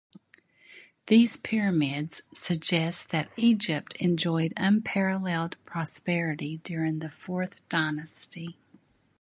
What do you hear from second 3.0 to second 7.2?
that Egypt enjoyed unparalleled prosperity during the